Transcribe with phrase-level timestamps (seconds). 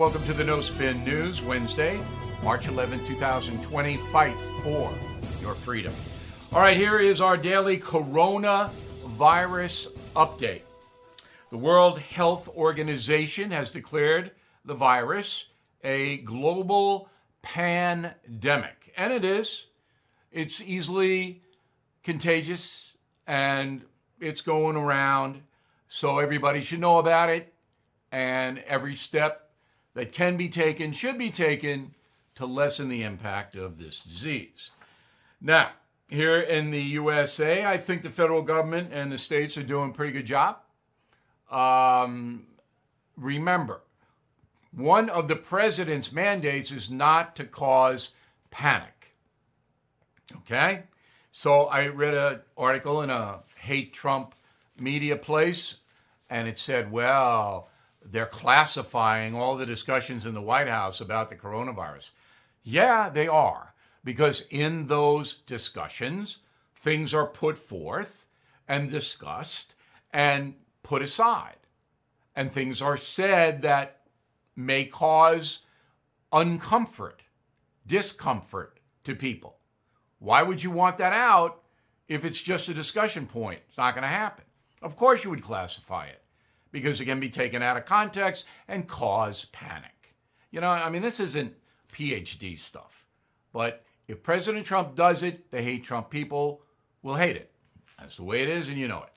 [0.00, 2.00] Welcome to the No Spin News, Wednesday,
[2.42, 3.98] March 11, 2020.
[3.98, 4.90] Fight for
[5.42, 5.92] your freedom.
[6.54, 10.62] All right, here is our daily coronavirus update.
[11.50, 14.30] The World Health Organization has declared
[14.64, 15.44] the virus
[15.84, 17.10] a global
[17.42, 19.66] pandemic, and it is.
[20.32, 21.42] It's easily
[22.02, 22.96] contagious
[23.26, 23.82] and
[24.18, 25.42] it's going around,
[25.88, 27.52] so everybody should know about it,
[28.10, 29.49] and every step
[30.00, 31.94] that can be taken should be taken
[32.34, 34.70] to lessen the impact of this disease.
[35.42, 35.72] Now,
[36.08, 39.92] here in the USA, I think the federal government and the states are doing a
[39.92, 40.56] pretty good job.
[41.50, 42.46] Um,
[43.14, 43.82] remember,
[44.74, 48.12] one of the president's mandates is not to cause
[48.50, 49.14] panic.
[50.34, 50.84] Okay?
[51.30, 54.34] So I read an article in a hate Trump
[54.78, 55.74] media place,
[56.30, 57.69] and it said, well,
[58.04, 62.10] they're classifying all the discussions in the White House about the coronavirus.
[62.62, 63.74] Yeah, they are,
[64.04, 66.38] because in those discussions,
[66.74, 68.26] things are put forth
[68.66, 69.74] and discussed
[70.12, 71.56] and put aside.
[72.34, 74.02] And things are said that
[74.56, 75.60] may cause
[76.32, 77.20] uncomfort,
[77.86, 79.56] discomfort to people.
[80.18, 81.62] Why would you want that out
[82.08, 83.60] if it's just a discussion point?
[83.68, 84.44] It's not going to happen.
[84.82, 86.22] Of course, you would classify it
[86.72, 90.14] because it can be taken out of context and cause panic.
[90.50, 91.54] You know, I mean, this isn't
[91.92, 93.06] PhD stuff,
[93.52, 96.62] but if President Trump does it, the hate Trump people
[97.02, 97.52] will hate it.
[97.98, 99.12] That's the way it is, and you know it.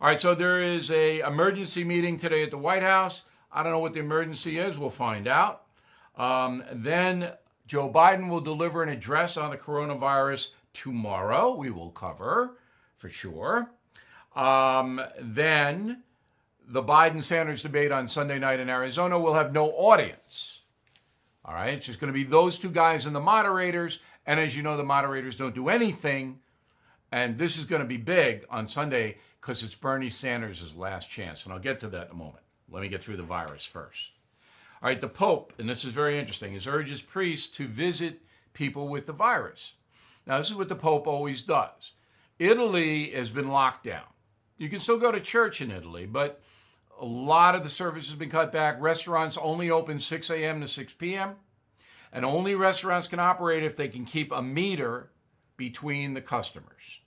[0.00, 3.22] All right, so there is a emergency meeting today at the White House.
[3.52, 4.78] I don't know what the emergency is.
[4.78, 5.64] We'll find out.
[6.16, 7.32] Um, then
[7.66, 11.54] Joe Biden will deliver an address on the coronavirus tomorrow.
[11.54, 12.58] We will cover
[12.96, 13.70] for sure.
[14.34, 16.02] Um, then
[16.66, 20.60] the Biden Sanders debate on Sunday night in Arizona will have no audience.
[21.44, 23.98] All right, it's just going to be those two guys and the moderators.
[24.26, 26.38] And as you know, the moderators don't do anything.
[27.10, 31.44] And this is going to be big on Sunday because it's Bernie Sanders' last chance.
[31.44, 32.44] And I'll get to that in a moment.
[32.70, 34.12] Let me get through the virus first.
[34.82, 38.22] All right, the Pope, and this is very interesting, is urges priests to visit
[38.54, 39.74] people with the virus.
[40.26, 41.92] Now, this is what the Pope always does.
[42.38, 44.04] Italy has been locked down.
[44.58, 46.40] You can still go to church in Italy, but
[47.00, 48.80] a lot of the service has been cut back.
[48.80, 50.60] Restaurants only open 6 a.m.
[50.60, 51.34] to 6 p.m.
[52.12, 55.10] And only restaurants can operate if they can keep a meter
[55.56, 57.00] between the customers.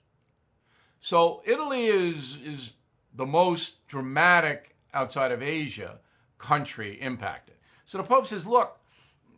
[1.00, 2.72] So Italy is, is
[3.14, 6.00] the most dramatic outside of Asia
[6.38, 7.54] country impacted.
[7.84, 8.78] So the Pope says, look,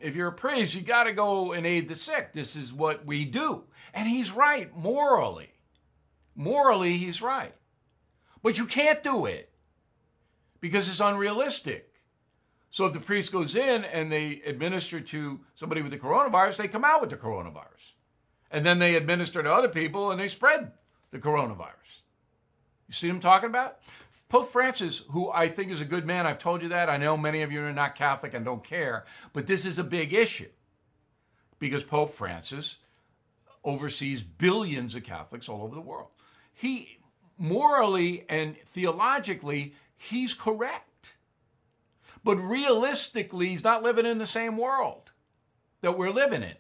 [0.01, 2.33] if you're a priest, you got to go and aid the sick.
[2.33, 3.65] This is what we do.
[3.93, 5.53] And he's right, morally.
[6.35, 7.55] Morally, he's right.
[8.43, 9.48] But you can't do it
[10.61, 11.93] because it's unrealistic.
[12.71, 16.69] So if the priest goes in and they administer to somebody with the coronavirus, they
[16.69, 17.93] come out with the coronavirus.
[18.51, 20.73] And then they administer to other people and they spread
[21.11, 22.03] the coronavirus.
[22.87, 23.79] You see what I'm talking about?
[24.29, 26.91] Pope Francis, who I think is a good man, I've told you that.
[26.91, 29.85] I know many of you are not Catholic and don't care, but this is a
[29.85, 30.49] big issue
[31.59, 32.77] because Pope Francis
[33.65, 36.09] oversees billions of Catholics all over the world.
[36.53, 36.99] He
[37.39, 41.17] morally and theologically he's correct.
[42.25, 45.11] But realistically, he's not living in the same world
[45.83, 46.55] that we're living in.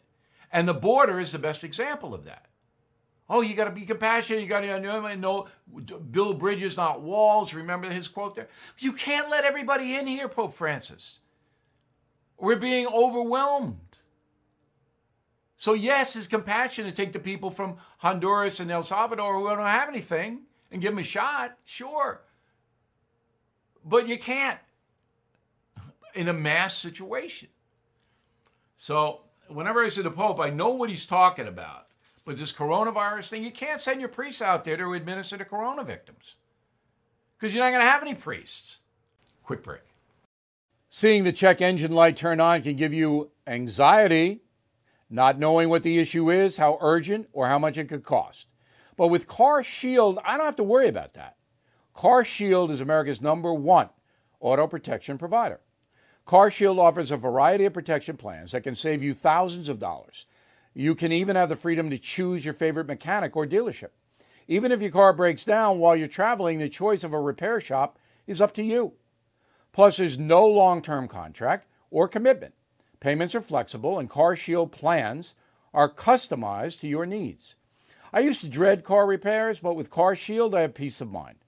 [0.52, 2.46] And the border is the best example of that.
[3.30, 4.42] Oh, you got to be compassionate.
[4.42, 5.48] You got to know,
[6.10, 7.52] build bridges, not walls.
[7.52, 8.48] Remember his quote there?
[8.78, 11.18] You can't let everybody in here, Pope Francis.
[12.38, 13.80] We're being overwhelmed.
[15.58, 19.58] So, yes, his compassion to take the people from Honduras and El Salvador who don't
[19.58, 22.22] have anything and give them a shot, sure.
[23.88, 24.58] But you can't
[26.14, 27.48] in a mass situation.
[28.76, 31.86] So whenever I say the Pope, I know what he's talking about.
[32.26, 35.82] But this coronavirus thing, you can't send your priests out there to administer to corona
[35.82, 36.34] victims
[37.38, 38.78] because you're not going to have any priests.
[39.42, 39.80] Quick break.
[40.90, 44.42] Seeing the check engine light turn on can give you anxiety,
[45.08, 48.48] not knowing what the issue is, how urgent, or how much it could cost.
[48.98, 51.37] But with Car Shield, I don't have to worry about that.
[51.98, 53.88] Car Shield is America's number one
[54.38, 55.58] auto protection provider.
[56.26, 60.26] Car Shield offers a variety of protection plans that can save you thousands of dollars.
[60.74, 63.88] You can even have the freedom to choose your favorite mechanic or dealership.
[64.46, 67.98] Even if your car breaks down while you're traveling, the choice of a repair shop
[68.28, 68.92] is up to you.
[69.72, 72.54] Plus, there's no long term contract or commitment.
[73.00, 75.34] Payments are flexible, and Car Shield plans
[75.74, 77.56] are customized to your needs.
[78.12, 81.38] I used to dread car repairs, but with Car Shield, I have peace of mind.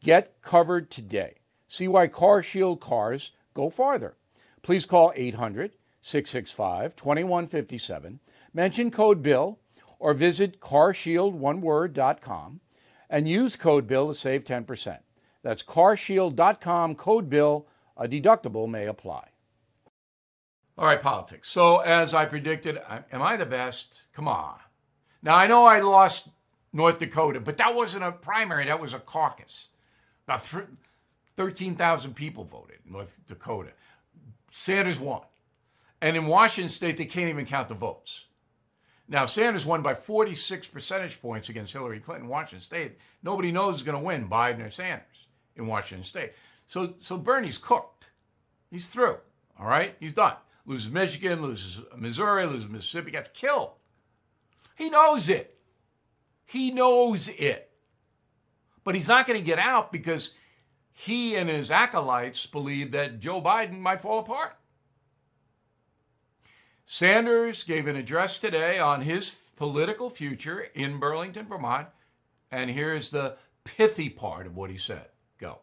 [0.00, 1.34] Get covered today.
[1.68, 4.16] See why Car Shield cars go farther.
[4.62, 8.20] please call 800 665 2157,
[8.54, 9.58] mention code BILL,
[9.98, 12.60] or visit carshieldoneword.com
[13.10, 14.98] and use code BILL to save 10%.
[15.42, 17.66] That's carshield.com, code BILL.
[17.96, 19.28] A deductible may apply.
[20.78, 21.50] All right, politics.
[21.50, 22.80] So, as I predicted,
[23.12, 24.02] am I the best?
[24.14, 24.56] Come on.
[25.22, 26.30] Now, I know I lost
[26.72, 29.68] North Dakota, but that wasn't a primary, that was a caucus.
[30.30, 30.46] About
[31.34, 33.70] 13,000 people voted in North Dakota.
[34.48, 35.22] Sanders won.
[36.00, 38.26] And in Washington state, they can't even count the votes.
[39.08, 42.98] Now, Sanders won by 46 percentage points against Hillary Clinton in Washington state.
[43.24, 46.34] Nobody knows who's going to win, Biden or Sanders, in Washington state.
[46.68, 48.12] So, so Bernie's cooked.
[48.70, 49.16] He's through.
[49.58, 49.96] All right?
[49.98, 50.34] He's done.
[50.64, 53.72] Loses Michigan, loses Missouri, loses Mississippi, gets killed.
[54.76, 55.58] He knows it.
[56.46, 57.69] He knows it.
[58.84, 60.32] But he's not going to get out because
[60.92, 64.56] he and his acolytes believe that Joe Biden might fall apart.
[66.86, 71.86] Sanders gave an address today on his political future in Burlington, Vermont,
[72.50, 75.06] and here's the pithy part of what he said.
[75.38, 75.60] Go.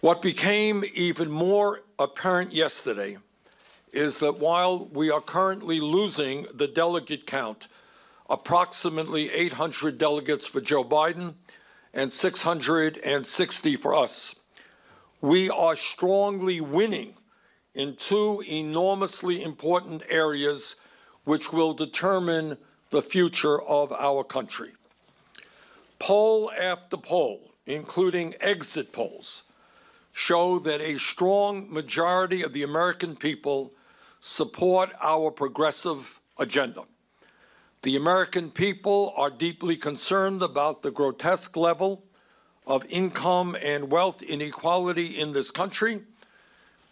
[0.00, 3.18] What became even more apparent yesterday
[3.92, 7.68] is that while we are currently losing the delegate count,
[8.28, 11.34] approximately 800 delegates for Joe Biden
[11.94, 14.34] and 660 for us,
[15.20, 17.14] we are strongly winning
[17.74, 20.76] in two enormously important areas
[21.24, 22.56] which will determine
[22.90, 24.72] the future of our country.
[25.98, 29.44] Poll after poll, including exit polls,
[30.12, 33.72] show that a strong majority of the American people
[34.20, 36.82] support our progressive agenda.
[37.82, 42.04] The American people are deeply concerned about the grotesque level
[42.64, 46.02] of income and wealth inequality in this country,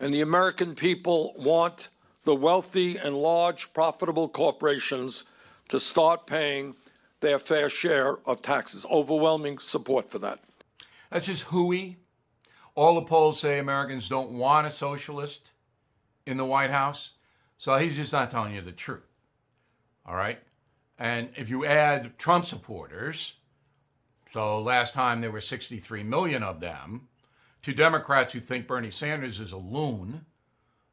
[0.01, 1.91] and the American people want
[2.25, 5.23] the wealthy and large profitable corporations
[5.69, 6.75] to start paying
[7.21, 8.85] their fair share of taxes.
[8.91, 10.41] Overwhelming support for that.
[11.11, 11.99] That's just hooey.
[12.75, 15.53] All the polls say Americans don't want a socialist
[16.27, 17.11] in the White House.
[17.59, 19.07] So he's just not telling you the truth.
[20.05, 20.41] All right?
[21.01, 23.33] And if you add Trump supporters,
[24.31, 27.09] so last time there were 63 million of them.
[27.63, 30.27] To Democrats who think Bernie Sanders is a loon,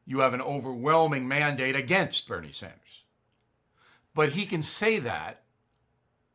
[0.06, 3.04] you have an overwhelming mandate against Bernie Sanders.
[4.14, 5.42] But he can say that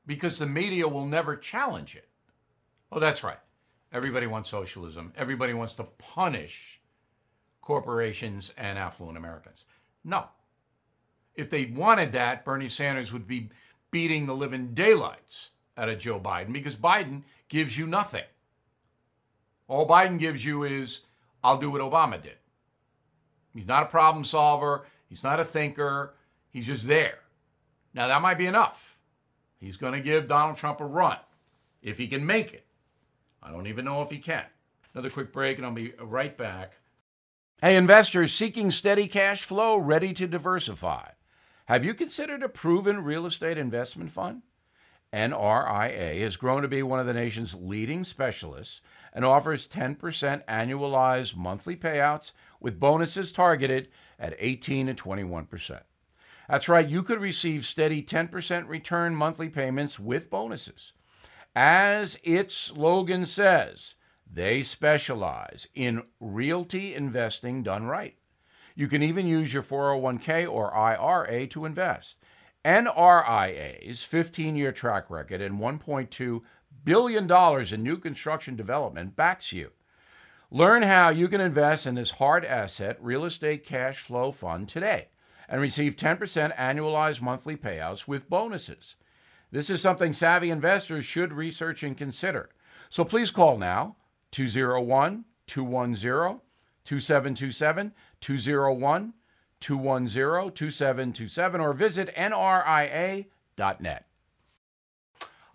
[0.06, 2.10] because the media will never challenge it.
[2.92, 3.40] Oh, that's right.
[3.92, 5.14] Everybody wants socialism.
[5.16, 6.80] Everybody wants to punish
[7.62, 9.66] corporations and affluent Americans.
[10.04, 10.28] No.
[11.36, 13.50] If they wanted that, Bernie Sanders would be
[13.92, 18.24] beating the living daylights out of Joe Biden because Biden gives you nothing.
[19.68, 21.02] All Biden gives you is,
[21.44, 22.38] I'll do what Obama did.
[23.54, 26.16] He's not a problem solver, he's not a thinker,
[26.50, 27.20] he's just there.
[27.94, 28.98] Now, that might be enough.
[29.60, 31.18] He's going to give Donald Trump a run
[31.82, 32.66] if he can make it.
[33.42, 34.46] I don't even know if he can.
[34.94, 36.74] Another quick break, and I'll be right back.
[37.62, 41.10] Hey, investors seeking steady cash flow, ready to diversify.
[41.66, 44.42] Have you considered a proven real estate investment fund?
[45.14, 48.82] NRIA has grown to be one of the nation's leading specialists
[49.14, 49.98] and offers 10%
[50.46, 53.88] annualized monthly payouts with bonuses targeted
[54.20, 55.82] at 18 to 21%.
[56.50, 60.92] That's right, you could receive steady 10% return monthly payments with bonuses.
[61.56, 63.96] As its slogan says,
[64.30, 68.18] they specialize in realty investing done right.
[68.76, 72.18] You can even use your 401k or IRA to invest.
[72.66, 76.42] NRIA's 15 year track record and $1.2
[76.86, 79.72] billion in new construction development backs you.
[80.50, 85.08] Learn how you can invest in this hard asset real estate cash flow fund today
[85.50, 88.96] and receive 10% annualized monthly payouts with bonuses.
[89.52, 92.50] This is something savvy investors should research and consider.
[92.90, 93.98] So please call now
[94.32, 96.40] 201 210
[96.86, 99.14] 2727 201
[99.60, 103.28] 210 2727 or visit nria.net.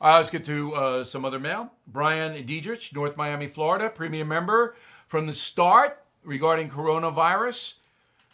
[0.01, 1.73] All right, let's get to uh, some other mail.
[1.87, 7.75] Brian Diedrich, North Miami, Florida, premium member from the start regarding coronavirus.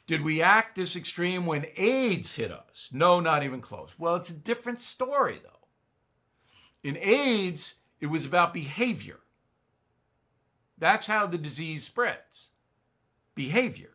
[0.06, 2.90] Did we act this extreme when AIDS hit us?
[2.92, 3.94] No, not even close.
[3.96, 5.50] Well, it's a different story, though.
[6.82, 9.20] In AIDS, it was about behavior.
[10.76, 12.48] That's how the disease spreads
[13.34, 13.93] behavior.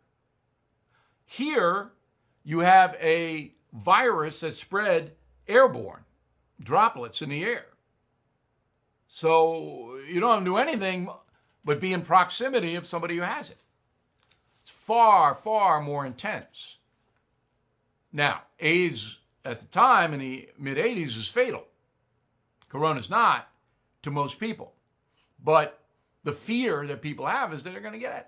[1.32, 1.92] Here,
[2.44, 5.12] you have a virus that spread
[5.48, 6.04] airborne,
[6.60, 7.68] droplets in the air.
[9.08, 11.08] So you don't have to do anything
[11.64, 13.60] but be in proximity of somebody who has it.
[14.64, 16.78] It's far, far more intense.
[18.12, 21.66] Now, AIDS at the time in the mid 80s is fatal.
[22.70, 23.50] Corona's not
[24.02, 24.74] to most people.
[25.44, 25.80] But
[26.24, 28.28] the fear that people have is that they're going to get it.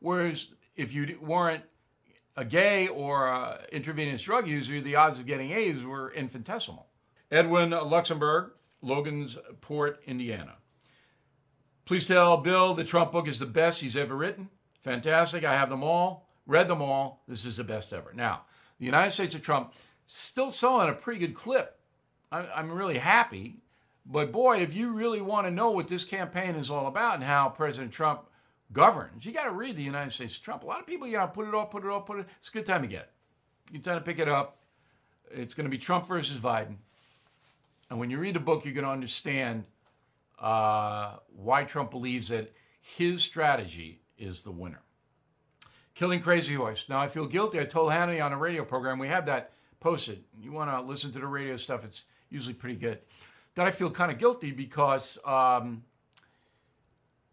[0.00, 1.62] Whereas if you weren't
[2.36, 6.86] a gay or a intravenous drug user, the odds of getting AIDS were infinitesimal.
[7.30, 10.56] Edwin Luxembourg, Logansport, Indiana.
[11.84, 14.48] Please tell Bill the Trump book is the best he's ever written.
[14.82, 15.44] Fantastic.
[15.44, 17.22] I have them all, read them all.
[17.28, 18.12] This is the best ever.
[18.14, 18.42] Now,
[18.78, 19.72] the United States of Trump
[20.06, 21.78] still selling a pretty good clip.
[22.30, 23.58] I'm really happy.
[24.04, 27.24] But boy, if you really want to know what this campaign is all about and
[27.24, 28.22] how President Trump
[28.72, 30.62] governs, you got to read the United States Trump.
[30.62, 32.26] A lot of people, you know, put it off, put it off, put it.
[32.38, 33.10] It's a good time to get it.
[33.72, 34.58] You time to pick it up.
[35.30, 36.76] It's going to be Trump versus Biden.
[37.88, 39.64] And when you read the book, you're going to understand
[40.38, 44.82] uh, why Trump believes that his strategy is the winner.
[45.94, 46.86] Killing Crazy Horse.
[46.88, 47.60] Now, I feel guilty.
[47.60, 50.24] I told Hannity on a radio program, we have that posted.
[50.40, 52.98] You want to listen to the radio stuff, it's usually pretty good.
[53.54, 55.82] That I feel kind of guilty because um,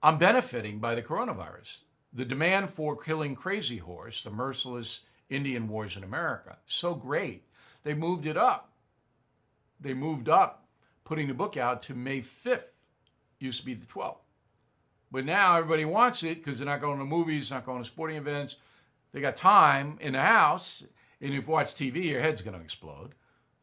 [0.02, 1.80] I'm benefiting by the coronavirus.
[2.14, 7.44] The demand for killing Crazy Horse, the merciless Indian wars in America, so great.
[7.84, 8.72] They moved it up.
[9.80, 10.68] They moved up,
[11.04, 12.74] putting the book out to May 5th.
[13.40, 14.18] Used to be the 12th.
[15.12, 18.18] But now everybody wants it because they're not going to movies, not going to sporting
[18.18, 18.58] events.
[19.12, 20.84] They got time in the house.
[21.22, 23.16] And if you watch TV, your head's going to explode.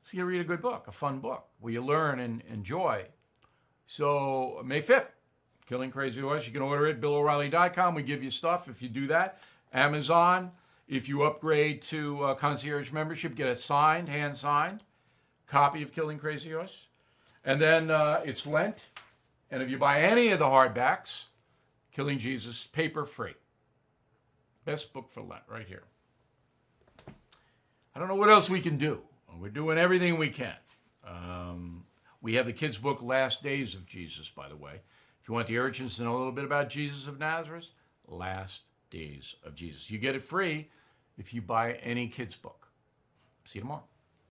[0.04, 3.06] So you read a good book, a fun book, where you learn and enjoy.
[3.86, 5.08] So May 5th,
[5.66, 6.46] Killing Crazy Horse.
[6.46, 7.94] You can order it, BillO'Reilly.com.
[7.94, 9.38] We give you stuff if you do that.
[9.72, 10.52] Amazon,
[10.88, 14.82] if you upgrade to uh, concierge membership, get a signed, hand signed
[15.46, 16.88] copy of Killing Crazy Horse.
[17.44, 18.86] And then uh, it's Lent.
[19.50, 21.24] And if you buy any of the hardbacks,
[21.92, 23.34] Killing Jesus, paper free.
[24.66, 25.84] Best book for Lent, right here.
[27.94, 29.00] I don't know what else we can do.
[29.40, 30.56] We're doing everything we can.
[31.06, 31.84] Um,
[32.20, 34.80] we have the kids' book, Last Days of Jesus, by the way.
[35.26, 37.68] You want the urchins to know a little bit about Jesus of Nazareth,
[38.06, 39.90] Last Days of Jesus.
[39.90, 40.68] You get it free
[41.18, 42.68] if you buy any kids' book.
[43.44, 43.84] See you tomorrow.